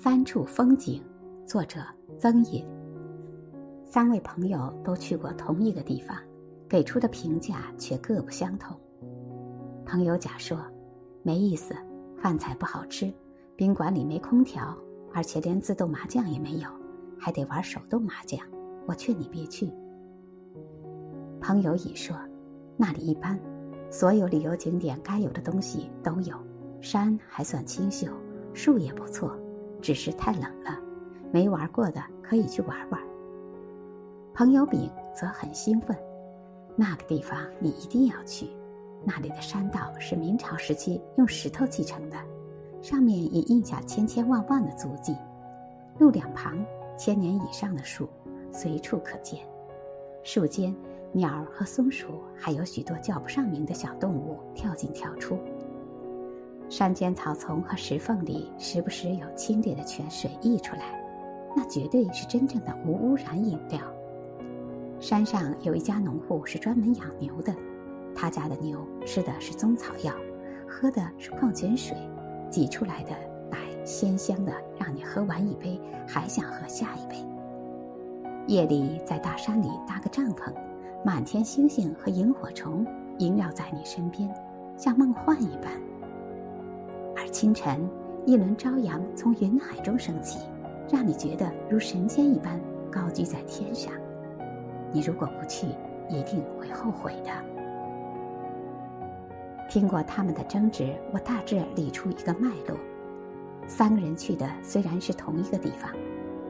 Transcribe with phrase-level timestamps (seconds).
[0.00, 1.02] 三处风景，
[1.44, 1.80] 作者
[2.20, 2.64] 曾隐。
[3.84, 6.16] 三位朋友都去过同一个地方，
[6.68, 8.78] 给出的评价却各不相同。
[9.84, 10.56] 朋友甲说
[11.24, 11.74] ：“没意思，
[12.16, 13.12] 饭菜不好吃，
[13.56, 14.72] 宾馆里没空调，
[15.12, 16.68] 而且连自动麻将也没有，
[17.18, 18.38] 还得玩手动麻将。
[18.86, 19.68] 我劝你别去。”
[21.42, 22.16] 朋友乙说
[22.78, 23.36] ：“那里一般，
[23.90, 26.36] 所有旅游景点该有的东西都有，
[26.80, 28.06] 山还算清秀，
[28.54, 29.36] 树也不错。”
[29.80, 30.78] 只是太冷了，
[31.32, 33.00] 没玩过的可以去玩玩。
[34.34, 35.96] 朋友丙则很兴奋，
[36.76, 38.48] 那个地方你一定要去，
[39.04, 42.16] 那里的山道是明朝时期用石头砌成的，
[42.80, 45.16] 上面也印下千千万万的足迹，
[45.98, 46.64] 路两旁
[46.96, 48.08] 千年以上的树
[48.52, 49.40] 随处可见，
[50.22, 50.74] 树间
[51.12, 55.38] 鸟儿和松鼠，还有许多叫不上名的小动物跳进跳出。
[56.70, 61.02] 山间草丛和石缝里，时不时有清冽的泉水溢出来，
[61.56, 63.80] 那绝对是真正的无污染饮料。
[65.00, 67.54] 山上有一家农户是专门养牛的，
[68.14, 70.12] 他家的牛吃的是中草药，
[70.68, 71.96] 喝的是矿泉水，
[72.50, 73.12] 挤出来的
[73.50, 77.16] 奶鲜香的，让你喝完一杯还想喝下一杯。
[78.46, 80.52] 夜里在大山里搭个帐篷，
[81.02, 82.86] 满天星星和萤火虫
[83.18, 84.28] 萦绕在你身边，
[84.76, 85.72] 像梦幻一般。
[87.30, 87.88] 清晨，
[88.26, 90.40] 一轮朝阳从云海中升起，
[90.90, 93.92] 让你觉得如神仙一般高居在天上。
[94.92, 95.66] 你如果不去，
[96.08, 97.30] 一定会后悔的。
[99.68, 102.76] 听过他们的争执，我大致理出一个脉络：
[103.66, 105.90] 三个人去的虽然是同一个地方，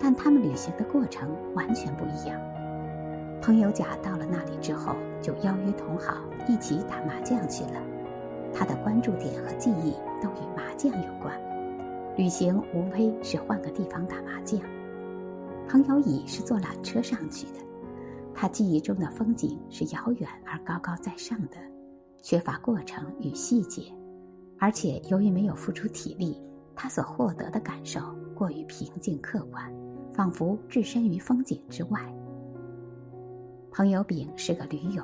[0.00, 2.40] 但他们旅行的过程完全不一样。
[3.42, 7.82] 朋友甲到了那里之后，就邀约同好一起打麻将去了。
[8.54, 11.34] 他的关注点和记忆都与麻将有关，
[12.16, 14.60] 旅行无非是换个地方打麻将。
[15.68, 17.60] 朋友乙是坐缆车上去的，
[18.34, 21.56] 他记忆中的风景是遥远而高高在上的，
[22.20, 23.84] 缺乏过程与细节，
[24.58, 26.40] 而且由于没有付出体力，
[26.74, 28.00] 他所获得的感受
[28.34, 29.72] 过于平静客观，
[30.12, 32.00] 仿佛置身于风景之外。
[33.70, 35.02] 朋友丙是个驴友。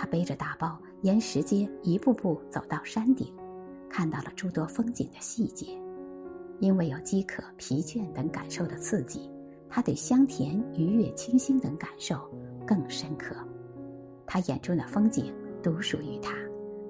[0.00, 3.30] 他背着大包，沿石阶一步步走到山顶，
[3.86, 5.78] 看到了诸多风景的细节。
[6.58, 9.30] 因为有饥渴、疲倦等感受的刺激，
[9.68, 12.18] 他对香甜、愉悦、清新等感受
[12.66, 13.36] 更深刻。
[14.26, 16.32] 他眼中的风景独属于他，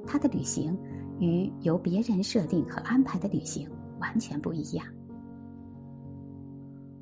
[0.06, 0.78] 他的旅行
[1.18, 3.68] 与由别人设定和安排的旅行
[3.98, 4.86] 完全不一样。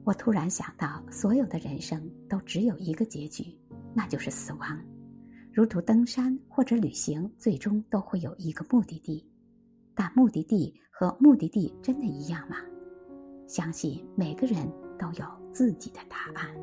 [0.05, 3.55] 我突然想到，所有的人生都只有一个结局，
[3.93, 4.81] 那就是死亡。
[5.59, 9.27] 如图登山或者旅行，最终都会有一个目的地，
[9.93, 12.59] 但目的地和目的地真的一样吗？
[13.49, 16.55] 相信每个人都有自己的答案。